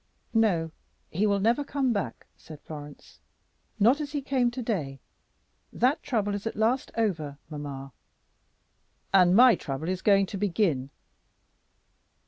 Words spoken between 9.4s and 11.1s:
trouble is going to begin."